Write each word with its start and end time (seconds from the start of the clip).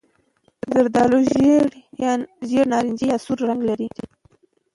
زردالو 0.71 1.19
ژېړ 2.47 2.59
نارنجي 2.71 3.05
یا 3.11 3.17
سور 3.25 3.37
رنګ 3.49 3.61
لري. 3.69 3.87